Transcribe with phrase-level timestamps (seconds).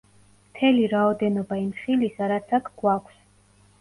[0.45, 3.21] მთელი რაოდენობა იმ ხილისა რაც აქ გვაქვს.